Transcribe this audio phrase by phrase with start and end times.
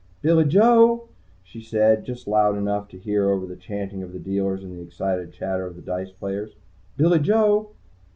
[0.23, 1.09] "Billy Joe!"
[1.43, 4.81] she said, just loud enough to hear over the chanting of the dealers and the
[4.81, 6.55] excited chatter of the dice players.
[6.97, 7.69] Billy Joe!